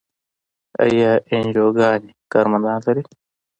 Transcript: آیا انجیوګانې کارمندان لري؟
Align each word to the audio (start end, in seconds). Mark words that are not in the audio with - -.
آیا 0.85 1.11
انجیوګانې 1.33 2.11
کارمندان 2.31 2.79
لري؟ 2.85 3.03